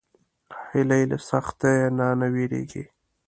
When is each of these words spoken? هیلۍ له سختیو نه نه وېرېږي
هیلۍ 0.71 1.03
له 1.11 1.17
سختیو 1.29 1.87
نه 1.97 2.07
نه 2.19 2.27
وېرېږي 2.33 2.83